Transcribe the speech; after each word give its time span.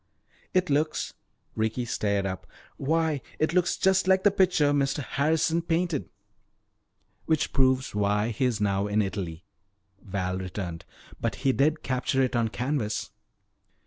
"It 0.55 0.71
looks" 0.71 1.13
Ricky 1.55 1.85
stared 1.85 2.25
up, 2.25 2.47
"why, 2.77 3.21
it 3.37 3.53
looks 3.53 3.77
just 3.77 4.07
like 4.07 4.23
the 4.23 4.31
picture 4.31 4.71
Mr. 4.73 5.03
Harrison 5.03 5.61
painted!" 5.61 6.09
"Which 7.27 7.53
proves 7.53 7.93
why 7.93 8.29
he 8.29 8.45
is 8.45 8.59
now 8.59 8.87
in 8.87 9.03
Italy," 9.03 9.45
Val 10.01 10.39
returned. 10.39 10.85
"But 11.19 11.35
he 11.45 11.51
did 11.51 11.83
capture 11.83 12.23
it 12.23 12.35
on 12.35 12.47
canvas." 12.47 13.11